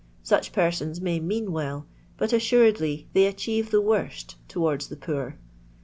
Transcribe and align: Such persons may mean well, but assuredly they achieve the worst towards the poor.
Such 0.23 0.51
persons 0.51 0.99
may 0.99 1.19
mean 1.19 1.51
well, 1.51 1.85
but 2.17 2.33
assuredly 2.33 3.07
they 3.13 3.27
achieve 3.27 3.69
the 3.69 3.81
worst 3.81 4.35
towards 4.49 4.87
the 4.87 4.97
poor. 4.97 5.37